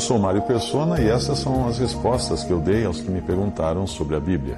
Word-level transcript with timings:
Eu 0.00 0.04
sou 0.04 0.18
Mário 0.18 0.40
Persona 0.40 0.98
e 0.98 1.10
essas 1.10 1.40
são 1.40 1.68
as 1.68 1.76
respostas 1.76 2.42
que 2.42 2.50
eu 2.50 2.58
dei 2.58 2.86
aos 2.86 3.02
que 3.02 3.10
me 3.10 3.20
perguntaram 3.20 3.86
sobre 3.86 4.16
a 4.16 4.18
Bíblia. 4.18 4.56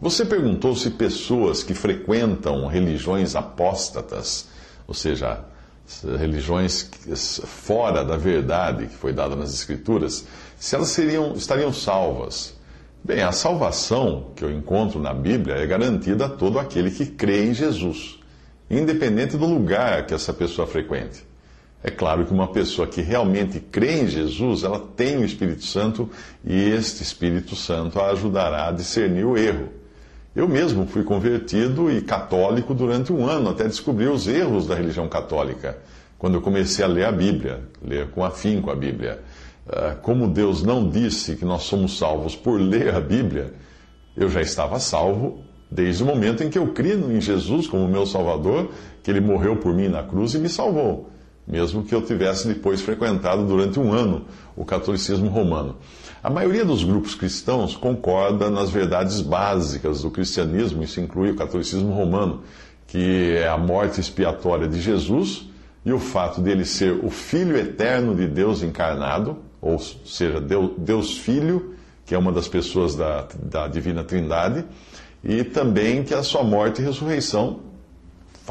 Você 0.00 0.24
perguntou 0.24 0.76
se 0.76 0.90
pessoas 0.90 1.64
que 1.64 1.74
frequentam 1.74 2.68
religiões 2.68 3.34
apóstatas, 3.34 4.46
ou 4.86 4.94
seja, 4.94 5.44
religiões 6.20 6.88
fora 7.44 8.04
da 8.04 8.16
verdade 8.16 8.86
que 8.86 8.94
foi 8.94 9.12
dada 9.12 9.34
nas 9.34 9.52
Escrituras, 9.52 10.24
se 10.56 10.76
elas 10.76 10.90
seriam, 10.90 11.32
estariam 11.32 11.72
salvas. 11.72 12.54
Bem, 13.02 13.24
a 13.24 13.32
salvação 13.32 14.30
que 14.36 14.44
eu 14.44 14.52
encontro 14.52 15.00
na 15.00 15.12
Bíblia 15.12 15.56
é 15.56 15.66
garantida 15.66 16.26
a 16.26 16.30
todo 16.30 16.60
aquele 16.60 16.92
que 16.92 17.06
crê 17.06 17.46
em 17.46 17.54
Jesus, 17.54 18.20
independente 18.70 19.36
do 19.36 19.46
lugar 19.46 20.06
que 20.06 20.14
essa 20.14 20.32
pessoa 20.32 20.64
frequente. 20.64 21.31
É 21.84 21.90
claro 21.90 22.24
que 22.24 22.32
uma 22.32 22.46
pessoa 22.46 22.86
que 22.86 23.00
realmente 23.00 23.58
crê 23.58 24.02
em 24.02 24.06
Jesus, 24.06 24.62
ela 24.62 24.78
tem 24.78 25.16
o 25.16 25.24
Espírito 25.24 25.64
Santo 25.64 26.08
e 26.44 26.54
este 26.54 27.02
Espírito 27.02 27.56
Santo 27.56 27.98
a 27.98 28.10
ajudará 28.10 28.68
a 28.68 28.72
discernir 28.72 29.24
o 29.24 29.36
erro. 29.36 29.68
Eu 30.34 30.48
mesmo 30.48 30.86
fui 30.86 31.02
convertido 31.02 31.90
e 31.90 32.00
católico 32.00 32.72
durante 32.72 33.12
um 33.12 33.26
ano, 33.26 33.50
até 33.50 33.66
descobrir 33.66 34.08
os 34.08 34.28
erros 34.28 34.66
da 34.66 34.76
religião 34.76 35.08
católica, 35.08 35.76
quando 36.18 36.34
eu 36.34 36.40
comecei 36.40 36.84
a 36.84 36.88
ler 36.88 37.04
a 37.04 37.12
Bíblia, 37.12 37.62
ler 37.82 38.08
com 38.10 38.24
afinco 38.24 38.70
a 38.70 38.76
Bíblia. 38.76 39.20
Ah, 39.68 39.96
como 40.00 40.28
Deus 40.28 40.62
não 40.62 40.88
disse 40.88 41.34
que 41.34 41.44
nós 41.44 41.64
somos 41.64 41.98
salvos 41.98 42.36
por 42.36 42.60
ler 42.60 42.94
a 42.94 43.00
Bíblia, 43.00 43.52
eu 44.16 44.28
já 44.28 44.40
estava 44.40 44.78
salvo 44.78 45.42
desde 45.68 46.02
o 46.02 46.06
momento 46.06 46.44
em 46.44 46.48
que 46.48 46.58
eu 46.58 46.68
criei 46.68 46.94
em 46.96 47.20
Jesus 47.20 47.66
como 47.66 47.88
meu 47.88 48.06
Salvador, 48.06 48.70
que 49.02 49.10
Ele 49.10 49.20
morreu 49.20 49.56
por 49.56 49.74
mim 49.74 49.88
na 49.88 50.02
cruz 50.04 50.34
e 50.34 50.38
me 50.38 50.48
salvou 50.48 51.11
mesmo 51.46 51.82
que 51.82 51.94
eu 51.94 52.02
tivesse 52.02 52.46
depois 52.46 52.80
frequentado 52.80 53.44
durante 53.44 53.78
um 53.78 53.92
ano 53.92 54.24
o 54.56 54.64
catolicismo 54.64 55.28
romano. 55.28 55.76
A 56.22 56.30
maioria 56.30 56.64
dos 56.64 56.84
grupos 56.84 57.14
cristãos 57.14 57.76
concorda 57.76 58.48
nas 58.48 58.70
verdades 58.70 59.20
básicas 59.20 60.02
do 60.02 60.10
cristianismo, 60.10 60.82
isso 60.82 61.00
inclui 61.00 61.30
o 61.30 61.36
catolicismo 61.36 61.92
romano, 61.92 62.42
que 62.86 63.36
é 63.36 63.48
a 63.48 63.58
morte 63.58 64.00
expiatória 64.00 64.68
de 64.68 64.80
Jesus 64.80 65.48
e 65.84 65.92
o 65.92 65.98
fato 65.98 66.40
dele 66.40 66.64
ser 66.64 66.92
o 67.04 67.10
Filho 67.10 67.56
eterno 67.56 68.14
de 68.14 68.28
Deus 68.28 68.62
encarnado, 68.62 69.38
ou 69.60 69.78
seja, 69.78 70.40
Deus 70.78 71.18
Filho, 71.18 71.74
que 72.06 72.14
é 72.14 72.18
uma 72.18 72.30
das 72.30 72.46
pessoas 72.46 72.94
da, 72.94 73.26
da 73.42 73.66
Divina 73.66 74.04
Trindade, 74.04 74.64
e 75.24 75.42
também 75.42 76.04
que 76.04 76.14
a 76.14 76.22
sua 76.22 76.42
morte 76.44 76.80
e 76.80 76.84
ressurreição 76.84 77.71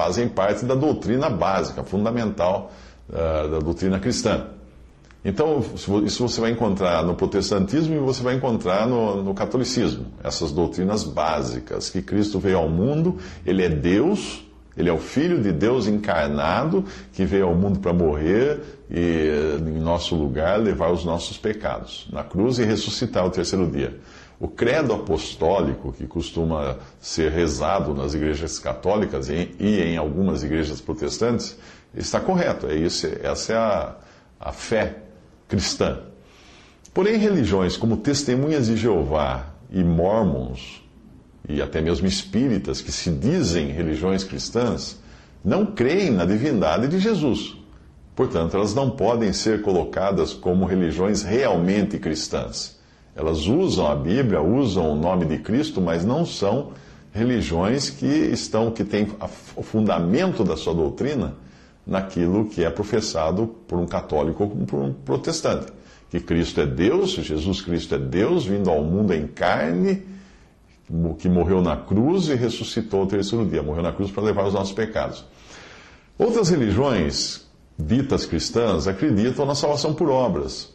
fazem 0.02 0.28
parte 0.28 0.66
da 0.66 0.74
doutrina 0.74 1.30
básica, 1.30 1.84
fundamental 1.84 2.72
uh, 3.08 3.50
da 3.50 3.60
doutrina 3.60 4.00
cristã. 4.00 4.48
Então, 5.24 5.64
isso 6.04 6.28
você 6.28 6.42
vai 6.42 6.50
encontrar 6.50 7.04
no 7.04 7.14
protestantismo 7.14 7.96
e 7.96 8.00
você 8.00 8.24
vai 8.24 8.34
encontrar 8.34 8.88
no, 8.88 9.22
no, 9.22 9.36
catolicismo. 9.36 10.08
Essas 10.24 10.52
doutrinas 10.52 11.04
básicas, 11.04 11.92
que 11.92 12.02
Cristo 12.02 12.40
veio 12.40 12.58
ao 12.58 12.68
mundo, 12.68 13.18
Ele 13.46 13.64
é 13.64 13.70
Deus, 13.70 14.44
Ele 14.76 14.90
é 14.90 14.94
o 14.94 14.98
Filho 14.98 15.40
de 15.40 15.52
Deus 15.52 15.86
encarnado, 15.86 16.84
que 17.14 17.24
veio 17.24 17.46
ao 17.46 17.54
mundo 17.54 17.78
para 17.80 17.94
morrer 17.94 18.60
e, 18.90 19.30
em 19.60 19.80
nosso 19.80 20.16
lugar, 20.16 20.60
levar 20.60 20.92
os 20.92 21.06
nossos 21.06 21.38
pecados 21.38 22.08
na 22.12 22.24
cruz 22.24 22.58
e 22.58 22.66
ressuscitar 22.66 23.24
o 23.24 23.30
terceiro 23.30 23.70
dia. 23.70 24.00
O 24.42 24.48
credo 24.48 24.92
apostólico, 24.92 25.94
que 25.94 26.08
costuma 26.08 26.80
ser 27.00 27.32
rezado 27.32 27.94
nas 27.94 28.16
igrejas 28.16 28.58
católicas 28.58 29.30
e 29.30 29.54
em 29.60 29.98
algumas 29.98 30.44
igrejas 30.44 30.82
protestantes, 30.82 31.56
está 31.96 32.20
correto. 32.20 32.66
É 32.66 32.74
isso, 32.74 33.08
essa 33.22 33.54
é 33.54 33.56
a, 33.56 33.96
a 34.40 34.52
fé 34.52 34.96
cristã. 35.48 36.00
Porém, 36.92 37.18
religiões 37.18 37.78
como 37.78 37.98
Testemunhas 37.98 38.66
de 38.66 38.76
Jeová 38.78 39.46
e 39.70 39.84
Mormons, 39.84 40.82
e 41.48 41.62
até 41.62 41.80
mesmo 41.80 42.08
espíritas, 42.08 42.82
que 42.82 42.92
se 42.92 43.12
dizem 43.12 43.68
religiões 43.68 44.24
cristãs, 44.24 45.00
não 45.46 45.68
creem 45.68 46.10
na 46.10 46.26
divindade 46.26 46.88
de 46.88 46.98
Jesus. 46.98 47.56
Portanto, 48.16 48.58
elas 48.58 48.74
não 48.74 48.90
podem 48.90 49.34
ser 49.34 49.62
colocadas 49.62 50.34
como 50.34 50.66
religiões 50.66 51.22
realmente 51.22 52.00
cristãs. 52.00 52.81
Elas 53.16 53.48
usam 53.48 53.88
a 53.88 53.96
Bíblia, 53.96 54.42
usam 54.42 54.92
o 54.92 54.96
nome 54.96 55.26
de 55.26 55.38
Cristo, 55.38 55.82
mas 55.82 56.06
não 56.06 56.26
são 56.26 56.72
religiões 57.14 57.90
que 57.90 58.06
estão 58.06 58.72
que 58.72 58.84
têm 58.84 59.08
o 59.56 59.62
fundamento 59.62 60.44
da 60.44 60.56
sua 60.56 60.74
doutrina 60.74 61.36
naquilo 61.86 62.46
que 62.46 62.64
é 62.64 62.70
professado 62.70 63.48
por 63.68 63.78
um 63.78 63.86
católico 63.86 64.44
ou 64.44 64.50
por 64.66 64.80
um 64.80 64.94
protestante. 64.94 65.68
Que 66.10 66.20
Cristo 66.20 66.62
é 66.62 66.66
Deus, 66.66 67.12
Jesus 67.12 67.62
Cristo 67.62 67.96
é 67.96 67.98
Deus, 67.98 68.46
vindo 68.46 68.70
ao 68.70 68.84
mundo 68.84 69.14
em 69.14 69.28
carne, 69.28 70.04
que 71.20 71.30
morreu 71.30 71.62
na 71.62 71.78
cruz 71.78 72.28
e 72.28 72.36
ressuscitou 72.36 73.02
ao 73.02 73.08
terceiro 73.08 73.46
dia. 73.46 73.64
Morreu 73.64 73.84
na 73.84 73.94
cruz 73.94 74.12
para 74.12 74.24
levar 74.24 74.46
os 74.46 74.54
nossos 74.54 74.74
pecados. 74.74 75.24
Outras 76.18 76.50
religiões 76.50 77.48
ditas 77.80 78.26
cristãs 78.26 78.88
acreditam 78.88 79.46
na 79.46 79.56
salvação 79.56 79.94
por 79.94 80.10
obras. 80.10 80.71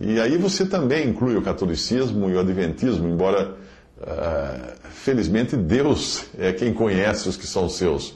E 0.00 0.20
aí 0.20 0.36
você 0.36 0.66
também 0.66 1.08
inclui 1.08 1.36
o 1.36 1.42
catolicismo 1.42 2.28
e 2.28 2.34
o 2.34 2.40
adventismo, 2.40 3.08
embora, 3.08 3.56
uh, 3.98 4.88
felizmente, 4.90 5.56
Deus 5.56 6.24
é 6.38 6.52
quem 6.52 6.72
conhece 6.72 7.28
os 7.28 7.36
que 7.36 7.46
são 7.46 7.68
seus, 7.68 8.10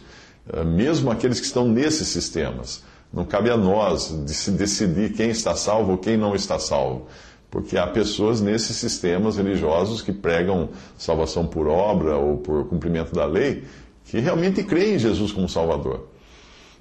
uh, 0.53 0.65
mesmo 0.65 1.11
aqueles 1.11 1.41
que 1.41 1.47
estão 1.47 1.67
nesses 1.67 2.09
sistemas. 2.09 2.83
Não 3.13 3.25
cabe 3.25 3.51
a 3.51 3.57
nós 3.57 4.11
decidir 4.57 5.15
quem 5.15 5.31
está 5.31 5.55
salvo 5.55 5.93
ou 5.93 5.99
quem 5.99 6.17
não 6.17 6.35
está 6.35 6.59
salvo. 6.59 7.07
Porque 7.51 7.77
há 7.77 7.87
pessoas 7.87 8.41
nesses 8.41 8.77
sistemas 8.77 9.37
religiosos 9.37 10.01
que 10.01 10.13
pregam 10.13 10.69
salvação 10.97 11.47
por 11.47 11.67
obra 11.67 12.17
ou 12.17 12.37
por 12.37 12.67
cumprimento 12.69 13.13
da 13.13 13.25
lei, 13.25 13.65
que 14.05 14.21
realmente 14.21 14.63
creem 14.63 14.95
em 14.95 14.99
Jesus 14.99 15.33
como 15.33 15.49
Salvador. 15.49 16.07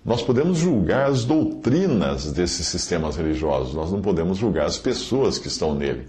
Nós 0.03 0.21
podemos 0.21 0.57
julgar 0.57 1.09
as 1.09 1.25
doutrinas 1.25 2.31
desses 2.31 2.67
sistemas 2.67 3.17
religiosos, 3.17 3.73
nós 3.73 3.91
não 3.91 4.01
podemos 4.01 4.37
julgar 4.37 4.65
as 4.65 4.77
pessoas 4.77 5.37
que 5.37 5.47
estão 5.47 5.75
nele, 5.75 6.07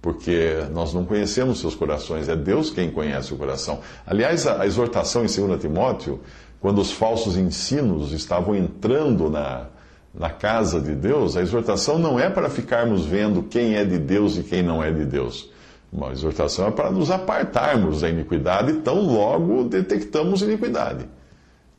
porque 0.00 0.64
nós 0.72 0.94
não 0.94 1.04
conhecemos 1.04 1.60
seus 1.60 1.74
corações, 1.74 2.28
é 2.28 2.36
Deus 2.36 2.70
quem 2.70 2.90
conhece 2.90 3.34
o 3.34 3.36
coração. 3.36 3.80
Aliás, 4.06 4.46
a 4.46 4.64
exortação 4.64 5.24
em 5.24 5.26
2 5.26 5.60
Timóteo, 5.60 6.20
quando 6.60 6.80
os 6.80 6.92
falsos 6.92 7.36
ensinos 7.36 8.12
estavam 8.12 8.54
entrando 8.54 9.28
na, 9.28 9.66
na 10.14 10.30
casa 10.30 10.80
de 10.80 10.94
Deus, 10.94 11.36
a 11.36 11.42
exortação 11.42 11.98
não 11.98 12.20
é 12.20 12.30
para 12.30 12.48
ficarmos 12.48 13.04
vendo 13.04 13.42
quem 13.42 13.74
é 13.74 13.84
de 13.84 13.98
Deus 13.98 14.36
e 14.36 14.44
quem 14.44 14.62
não 14.62 14.82
é 14.82 14.92
de 14.92 15.04
Deus. 15.04 15.50
Uma 15.92 16.12
exortação 16.12 16.68
é 16.68 16.70
para 16.70 16.92
nos 16.92 17.10
apartarmos 17.10 18.02
da 18.02 18.08
iniquidade, 18.08 18.74
tão 18.74 19.00
logo 19.00 19.64
detectamos 19.64 20.42
iniquidade. 20.42 21.06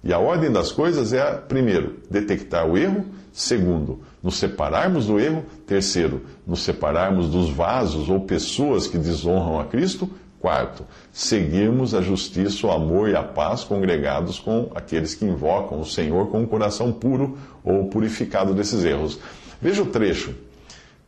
E 0.03 0.11
a 0.11 0.19
ordem 0.19 0.51
das 0.51 0.71
coisas 0.71 1.13
é, 1.13 1.33
primeiro, 1.35 1.99
detectar 2.09 2.67
o 2.67 2.77
erro, 2.77 3.05
segundo, 3.31 4.01
nos 4.21 4.35
separarmos 4.35 5.07
do 5.07 5.19
erro, 5.19 5.45
terceiro, 5.65 6.23
nos 6.45 6.61
separarmos 6.61 7.29
dos 7.29 7.49
vasos 7.49 8.09
ou 8.09 8.19
pessoas 8.21 8.85
que 8.85 8.97
desonram 8.97 9.59
a 9.59 9.65
Cristo, 9.65 10.09
quarto, 10.41 10.85
seguirmos 11.13 11.95
a 11.95 12.01
justiça, 12.01 12.67
o 12.67 12.71
amor 12.71 13.07
e 13.09 13.15
a 13.15 13.23
paz 13.23 13.63
congregados 13.63 14.39
com 14.39 14.69
aqueles 14.75 15.15
que 15.15 15.23
invocam 15.23 15.79
o 15.79 15.85
Senhor 15.85 16.27
com 16.27 16.41
um 16.41 16.45
coração 16.45 16.91
puro 16.91 17.37
ou 17.63 17.85
purificado 17.85 18.53
desses 18.53 18.83
erros. 18.83 19.17
Veja 19.61 19.81
o 19.81 19.85
trecho 19.85 20.35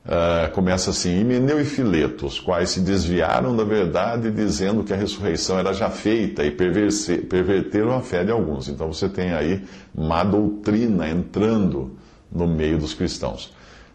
Uh, 0.06 0.52
começa 0.52 0.92
assim: 0.92 1.20
Himeneu 1.20 1.60
e 1.60 1.66
Fileto, 1.66 2.28
os 2.28 2.40
quais 2.40 2.70
se 2.70 2.80
desviaram 2.80 3.56
da 3.56 3.64
verdade, 3.64 4.30
dizendo 4.30 4.84
que 4.84 4.94
a 4.94 4.96
ressurreição 4.96 5.58
era 5.58 5.74
já 5.74 5.90
feita 5.90 6.46
e 6.46 6.52
perverteram 6.52 7.96
a 7.96 8.02
fé 8.02 8.24
de 8.24 8.30
alguns. 8.30 8.70
Então 8.70 8.94
você 8.94 9.10
tem 9.10 9.34
aí 9.34 9.64
má 9.96 10.24
doutrina 10.24 11.10
entrando 11.10 11.98
no 12.32 12.46
meio 12.46 12.78
dos 12.78 12.94
cristãos. 12.94 13.52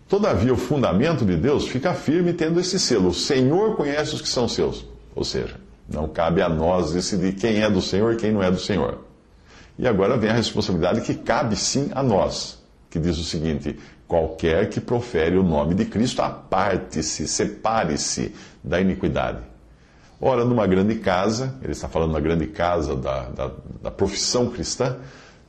Todavia, 0.08 0.52
o 0.52 0.56
fundamento 0.56 1.24
de 1.24 1.36
Deus 1.36 1.68
fica 1.68 1.94
firme 1.94 2.32
tendo 2.32 2.58
esse 2.58 2.80
selo: 2.80 3.10
o 3.10 3.14
Senhor 3.14 3.76
conhece 3.76 4.12
os 4.12 4.20
que 4.20 4.28
são 4.28 4.48
seus. 4.48 4.84
Ou 5.14 5.22
seja, 5.22 5.54
não 5.88 6.08
cabe 6.08 6.42
a 6.42 6.48
nós 6.48 6.92
decidir 6.92 7.34
quem 7.34 7.62
é 7.62 7.70
do 7.70 7.80
Senhor 7.80 8.14
e 8.14 8.16
quem 8.16 8.32
não 8.32 8.42
é 8.42 8.50
do 8.50 8.58
Senhor. 8.58 8.98
E 9.78 9.86
agora 9.86 10.16
vem 10.16 10.30
a 10.30 10.34
responsabilidade 10.34 11.02
que 11.02 11.14
cabe 11.14 11.54
sim 11.54 11.88
a 11.94 12.02
nós, 12.02 12.60
que 12.90 12.98
diz 12.98 13.16
o 13.16 13.22
seguinte: 13.22 13.78
qualquer 14.10 14.68
que 14.68 14.80
profere 14.80 15.36
o 15.38 15.42
nome 15.44 15.72
de 15.72 15.84
Cristo, 15.84 16.20
aparte-se, 16.20 17.28
separe-se 17.28 18.34
da 18.62 18.80
iniquidade. 18.80 19.38
Ora, 20.20 20.44
numa 20.44 20.66
grande 20.66 20.96
casa, 20.96 21.54
ele 21.62 21.70
está 21.70 21.88
falando 21.88 22.10
na 22.10 22.18
grande 22.18 22.48
casa 22.48 22.96
da, 22.96 23.28
da, 23.28 23.50
da 23.80 23.90
profissão 23.92 24.50
cristã, 24.50 24.96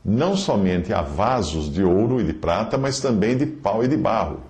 não 0.06 0.38
somente 0.38 0.94
há 0.94 1.02
vasos 1.02 1.74
de 1.74 1.84
ouro 1.84 2.22
e 2.22 2.24
de 2.24 2.34
prata, 2.34 2.78
mas 2.78 3.00
também 3.00 3.36
de 3.36 3.48
pau 3.48 3.84
e 3.84 3.88
de 3.88 3.98
barro. 3.98 4.42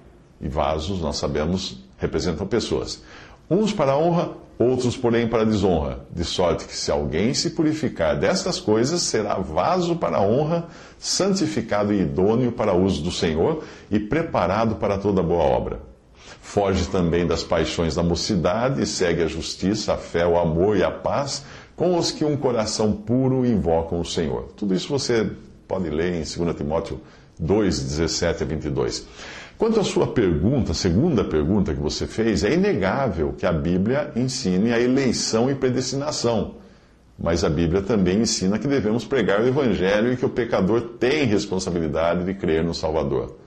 E 0.41 0.47
vasos, 0.49 0.99
nós 0.99 1.15
sabemos, 1.15 1.81
representam 1.97 2.45
pessoas. 2.45 3.01
Uns 3.53 3.73
para 3.73 3.91
a 3.91 3.97
honra, 3.97 4.29
outros, 4.57 4.95
porém, 4.95 5.27
para 5.27 5.41
a 5.41 5.45
desonra. 5.45 6.05
De 6.09 6.23
sorte 6.23 6.63
que, 6.63 6.73
se 6.73 6.89
alguém 6.89 7.33
se 7.33 7.49
purificar 7.49 8.17
destas 8.17 8.61
coisas, 8.61 9.01
será 9.01 9.35
vaso 9.35 9.97
para 9.97 10.19
a 10.19 10.21
honra, 10.21 10.67
santificado 10.97 11.93
e 11.93 11.99
idôneo 11.99 12.53
para 12.53 12.71
o 12.71 12.81
uso 12.81 13.03
do 13.03 13.11
Senhor 13.11 13.61
e 13.91 13.99
preparado 13.99 14.75
para 14.75 14.97
toda 14.97 15.21
boa 15.21 15.43
obra. 15.43 15.81
Foge 16.41 16.85
também 16.87 17.27
das 17.27 17.43
paixões 17.43 17.93
da 17.93 18.01
mocidade 18.01 18.81
e 18.81 18.85
segue 18.85 19.21
a 19.21 19.27
justiça, 19.27 19.95
a 19.95 19.97
fé, 19.97 20.25
o 20.25 20.39
amor 20.39 20.77
e 20.77 20.83
a 20.83 20.89
paz 20.89 21.43
com 21.75 21.97
os 21.97 22.09
que 22.09 22.23
um 22.23 22.37
coração 22.37 22.93
puro 22.93 23.45
invocam 23.45 23.99
o 23.99 24.05
Senhor. 24.05 24.53
Tudo 24.55 24.73
isso 24.73 24.87
você 24.87 25.29
pode 25.67 25.89
ler 25.89 26.13
em 26.13 26.23
2 26.23 26.55
Timóteo 26.55 27.01
2, 27.37 27.79
17 27.81 28.43
a 28.43 28.45
22. 28.45 29.07
Quanto 29.61 29.79
à 29.79 29.83
sua 29.83 30.07
pergunta, 30.07 30.73
segunda 30.73 31.23
pergunta 31.23 31.71
que 31.71 31.79
você 31.79 32.07
fez, 32.07 32.43
é 32.43 32.51
inegável 32.51 33.31
que 33.33 33.45
a 33.45 33.53
Bíblia 33.53 34.11
ensine 34.15 34.73
a 34.73 34.79
eleição 34.79 35.51
e 35.51 35.53
predestinação. 35.53 36.55
Mas 37.15 37.43
a 37.43 37.49
Bíblia 37.49 37.83
também 37.83 38.21
ensina 38.21 38.57
que 38.57 38.67
devemos 38.67 39.05
pregar 39.05 39.39
o 39.39 39.47
Evangelho 39.47 40.11
e 40.11 40.17
que 40.17 40.25
o 40.25 40.29
pecador 40.29 40.81
tem 40.97 41.25
responsabilidade 41.25 42.25
de 42.25 42.33
crer 42.33 42.63
no 42.63 42.73
Salvador. 42.73 43.37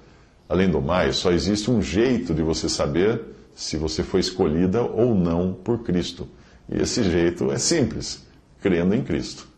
Além 0.49 0.70
do 0.70 0.81
mais, 0.81 1.16
só 1.16 1.32
existe 1.32 1.69
um 1.69 1.82
jeito 1.82 2.32
de 2.32 2.44
você 2.44 2.69
saber 2.69 3.20
se 3.52 3.76
você 3.76 4.05
foi 4.05 4.20
escolhida 4.20 4.82
ou 4.82 5.16
não 5.16 5.52
por 5.52 5.82
Cristo. 5.82 6.28
E 6.69 6.81
esse 6.81 7.02
jeito 7.02 7.50
é 7.50 7.58
simples: 7.58 8.25
crendo 8.62 8.94
em 8.94 9.02
Cristo. 9.02 9.49